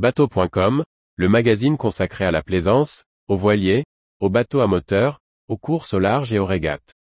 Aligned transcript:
Bateau.com, 0.00 0.82
le 1.16 1.28
magazine 1.28 1.76
consacré 1.76 2.24
à 2.24 2.30
la 2.30 2.42
plaisance, 2.42 3.04
aux 3.28 3.36
voiliers, 3.36 3.84
aux 4.18 4.30
bateaux 4.30 4.62
à 4.62 4.66
moteur, 4.66 5.18
aux 5.46 5.58
courses 5.58 5.92
au 5.92 5.98
large 5.98 6.32
et 6.32 6.38
aux 6.38 6.46
régates. 6.46 6.94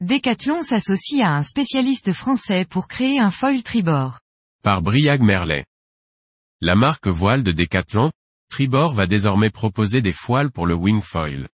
Decathlon 0.00 0.62
s'associe 0.62 1.22
à 1.22 1.36
un 1.36 1.44
spécialiste 1.44 2.12
français 2.12 2.66
pour 2.68 2.88
créer 2.88 3.20
un 3.20 3.30
foil 3.30 3.62
tribord. 3.62 4.18
Par 4.64 4.82
Briag 4.82 5.22
Merlet. 5.22 5.64
La 6.60 6.74
marque 6.74 7.06
voile 7.06 7.44
de 7.44 7.52
Decathlon, 7.52 8.10
Tribord 8.50 8.94
va 8.94 9.06
désormais 9.06 9.48
proposer 9.48 10.02
des 10.02 10.12
foiles 10.12 10.50
pour 10.50 10.66
le 10.66 10.74
wingfoil. 10.74 11.48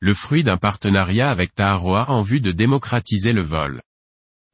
Le 0.00 0.14
fruit 0.14 0.44
d'un 0.44 0.58
partenariat 0.58 1.30
avec 1.30 1.54
Taharoa 1.54 2.10
en 2.10 2.20
vue 2.20 2.40
de 2.40 2.52
démocratiser 2.52 3.32
le 3.32 3.42
vol. 3.42 3.80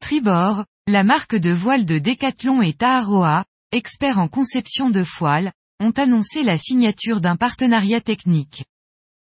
Tribord, 0.00 0.64
la 0.86 1.02
marque 1.02 1.34
de 1.34 1.50
voile 1.50 1.84
de 1.84 1.98
Decathlon 1.98 2.62
et 2.62 2.72
Taharoa, 2.72 3.44
experts 3.72 4.18
en 4.18 4.28
conception 4.28 4.90
de 4.90 5.02
foiles, 5.02 5.52
ont 5.80 5.90
annoncé 5.90 6.44
la 6.44 6.56
signature 6.56 7.20
d'un 7.20 7.36
partenariat 7.36 8.00
technique. 8.00 8.64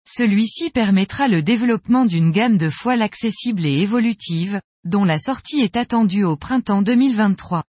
Celui-ci 0.06 0.72
permettra 0.72 1.28
le 1.28 1.44
développement 1.44 2.06
d'une 2.06 2.32
gamme 2.32 2.58
de 2.58 2.70
voiles 2.82 3.02
accessibles 3.04 3.66
et 3.66 3.82
évolutives, 3.82 4.60
dont 4.84 5.04
la 5.04 5.20
sortie 5.20 5.60
est 5.60 5.78
attendue 5.78 6.24
au 6.24 6.38
printemps 6.38 6.82
2023. 6.82 7.64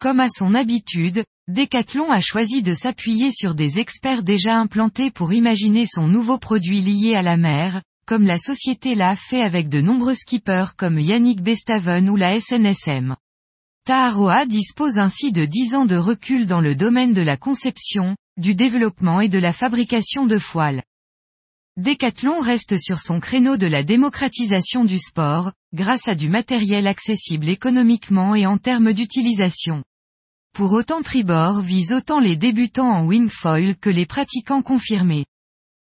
Comme 0.00 0.20
à 0.20 0.28
son 0.30 0.54
habitude, 0.54 1.24
Decathlon 1.48 2.10
a 2.10 2.20
choisi 2.20 2.62
de 2.62 2.74
s'appuyer 2.74 3.30
sur 3.30 3.54
des 3.54 3.78
experts 3.78 4.22
déjà 4.22 4.56
implantés 4.56 5.10
pour 5.10 5.32
imaginer 5.32 5.86
son 5.86 6.08
nouveau 6.08 6.38
produit 6.38 6.80
lié 6.80 7.14
à 7.14 7.22
la 7.22 7.36
mer, 7.36 7.82
comme 8.06 8.24
la 8.24 8.38
société 8.38 8.94
l'a 8.94 9.16
fait 9.16 9.42
avec 9.42 9.68
de 9.68 9.80
nombreux 9.80 10.14
skippers 10.14 10.76
comme 10.76 10.98
Yannick 10.98 11.42
Bestaven 11.42 12.08
ou 12.08 12.16
la 12.16 12.40
SNSM. 12.40 13.16
Taharoa 13.86 14.46
dispose 14.46 14.96
ainsi 14.98 15.32
de 15.32 15.44
10 15.44 15.74
ans 15.74 15.84
de 15.84 15.96
recul 15.96 16.46
dans 16.46 16.62
le 16.62 16.74
domaine 16.74 17.12
de 17.12 17.20
la 17.20 17.36
conception, 17.36 18.16
du 18.38 18.54
développement 18.54 19.20
et 19.20 19.28
de 19.28 19.38
la 19.38 19.52
fabrication 19.52 20.26
de 20.26 20.36
voiles. 20.36 20.82
Decathlon 21.76 22.40
reste 22.40 22.78
sur 22.78 23.00
son 23.00 23.20
créneau 23.20 23.56
de 23.56 23.66
la 23.66 23.82
démocratisation 23.82 24.84
du 24.84 24.98
sport, 24.98 25.52
grâce 25.72 26.08
à 26.08 26.14
du 26.14 26.28
matériel 26.28 26.86
accessible 26.86 27.48
économiquement 27.48 28.34
et 28.34 28.46
en 28.46 28.58
termes 28.58 28.92
d'utilisation. 28.92 29.82
Pour 30.54 30.70
autant 30.70 31.02
Tribord 31.02 31.62
vise 31.62 31.90
autant 31.90 32.20
les 32.20 32.36
débutants 32.36 32.88
en 32.88 33.04
wingfoil 33.04 33.76
que 33.76 33.90
les 33.90 34.06
pratiquants 34.06 34.62
confirmés. 34.62 35.26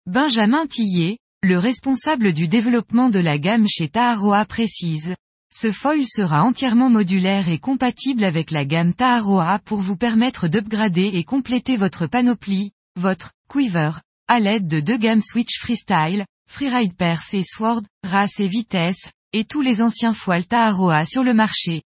Benjamin 0.05 0.66
Tillet, 0.66 1.16
le 1.42 1.56
responsable 1.56 2.34
du 2.34 2.48
développement 2.48 3.08
de 3.08 3.19
la 3.19 3.38
gamme 3.38 3.66
chez 3.66 3.88
Taharoa 3.88 4.44
précise, 4.44 5.14
ce 5.50 5.72
foil 5.72 6.05
sera 6.05 6.44
entièrement 6.44 6.91
modulaire 6.91 7.48
et 7.48 7.58
compatible 7.58 8.25
avec 8.25 8.50
la 8.50 8.66
gamme 8.66 8.92
Taharoa 8.92 9.58
pour 9.64 9.78
vous 9.78 9.97
permettre 9.97 10.48
d'upgrader 10.48 11.12
et 11.14 11.25
compléter 11.25 11.78
votre 11.78 12.06
panoplie, 12.06 12.72
votre 12.94 13.32
quiver, 13.50 13.92
à 14.27 14.38
l'aide 14.38 14.69
de 14.69 14.80
deux 14.80 14.98
gammes 14.98 15.22
Switch 15.22 15.58
Freestyle, 15.58 16.27
Freeride 16.47 16.94
Perf 16.94 17.32
et 17.32 17.42
Sword, 17.42 17.84
race 18.05 18.38
et 18.38 18.48
vitesse, 18.48 19.10
et 19.32 19.44
tous 19.44 19.62
les 19.62 19.80
anciens 19.80 20.12
foils 20.12 20.47
Taharoa 20.47 21.06
sur 21.06 21.25
le 21.25 21.32
marché. 21.32 21.84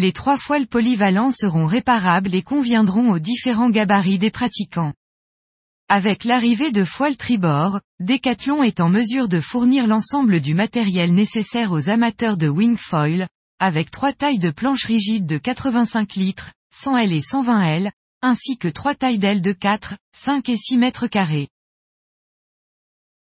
Les 0.00 0.12
trois 0.12 0.38
foils 0.38 0.68
polyvalents 0.68 1.32
seront 1.32 1.66
réparables 1.66 2.32
et 2.32 2.42
conviendront 2.42 3.10
aux 3.10 3.18
différents 3.18 3.68
gabarits 3.68 4.16
des 4.18 4.30
pratiquants. 4.30 4.94
Avec 5.88 6.22
l'arrivée 6.22 6.70
de 6.70 6.84
foils 6.84 7.16
tribord, 7.16 7.80
Decathlon 7.98 8.62
est 8.62 8.78
en 8.78 8.90
mesure 8.90 9.28
de 9.28 9.40
fournir 9.40 9.88
l'ensemble 9.88 10.38
du 10.38 10.54
matériel 10.54 11.12
nécessaire 11.12 11.72
aux 11.72 11.88
amateurs 11.88 12.36
de 12.36 12.46
wingfoil, 12.46 13.26
avec 13.58 13.90
trois 13.90 14.12
tailles 14.12 14.38
de 14.38 14.52
planches 14.52 14.84
rigides 14.84 15.26
de 15.26 15.36
85 15.36 16.14
litres, 16.14 16.52
100 16.72 16.96
L 16.98 17.12
et 17.12 17.20
120 17.20 17.62
L, 17.64 17.92
ainsi 18.22 18.56
que 18.56 18.68
trois 18.68 18.94
tailles 18.94 19.18
d'ailes 19.18 19.42
de 19.42 19.50
4, 19.50 19.96
5 20.14 20.48
et 20.48 20.56
6 20.56 20.76
mètres 20.76 21.08
carrés. 21.08 21.48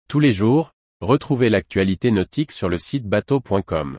Tous 0.08 0.18
les 0.18 0.32
jours, 0.32 0.72
retrouvez 1.00 1.48
l'actualité 1.48 2.10
nautique 2.10 2.50
sur 2.50 2.68
le 2.68 2.78
site 2.78 3.04
bateau.com. 3.04 3.98